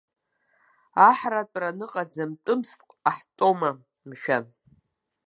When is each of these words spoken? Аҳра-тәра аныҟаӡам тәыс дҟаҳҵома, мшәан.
Аҳра-тәра 1.07 1.67
аныҟаӡам 1.71 2.31
тәыс 2.43 2.69
дҟаҳҵома, 2.89 3.69
мшәан. 4.09 4.45